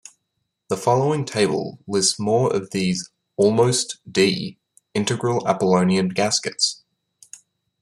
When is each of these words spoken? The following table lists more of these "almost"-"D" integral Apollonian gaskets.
The 0.69 0.77
following 0.77 1.25
table 1.25 1.77
lists 1.85 2.17
more 2.19 2.51
of 2.51 2.71
these 2.71 3.11
"almost"-"D" 3.37 4.57
integral 4.95 5.47
Apollonian 5.47 6.09
gaskets. 6.09 6.81